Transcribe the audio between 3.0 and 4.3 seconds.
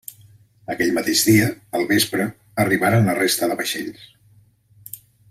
la resta de vaixells.